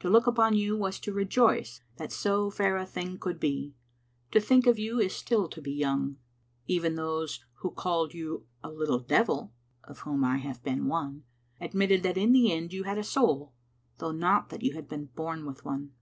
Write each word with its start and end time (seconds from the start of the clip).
To 0.00 0.10
look 0.10 0.26
upon 0.26 0.52
you 0.54 0.76
was 0.76 1.00
to 1.00 1.14
rejoice 1.14 1.80
that 1.96 2.12
so 2.12 2.50
fair 2.50 2.76
a 2.76 2.84
thing 2.84 3.16
could 3.18 3.40
be; 3.40 3.72
to 4.30 4.38
think 4.38 4.66
of 4.66 4.78
you 4.78 5.00
is 5.00 5.16
still 5.16 5.48
to 5.48 5.62
be 5.62 5.72
young. 5.72 6.18
.Even 6.66 6.94
those 6.94 7.42
who 7.60 7.70
called 7.70 8.12
you 8.12 8.46
a 8.62 8.70
little 8.70 8.98
devil, 8.98 9.54
of 9.84 9.96
Digitized 10.00 10.00
by 10.00 10.00
VjOOQ 10.00 10.00
IC 10.00 10.04
whom 10.04 10.24
I 10.24 10.36
have 10.36 10.62
been 10.62 10.86
one, 10.88 11.22
admitted 11.58 12.02
that 12.02 12.18
in 12.18 12.32
the 12.32 12.52
end 12.52 12.70
yott 12.72 12.84
had 12.84 12.98
a 12.98 13.02
soul, 13.02 13.54
though 13.96 14.12
not 14.12 14.50
that 14.50 14.60
you 14.62 14.74
had 14.74 14.90
been 14.90 15.06
bom 15.16 15.46
with 15.46 15.64
one. 15.64 15.92